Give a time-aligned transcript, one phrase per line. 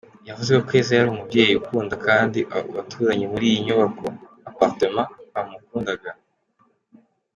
[0.27, 4.05] Yavuze ko Keza yari umubyeyi ukunda kandi abaturanyi muri iyo nyubako
[4.49, 6.09] “Apartement” bamukundaga.